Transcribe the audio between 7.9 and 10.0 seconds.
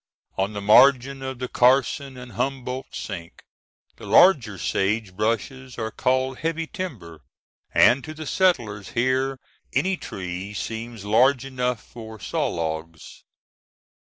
to the settlers here any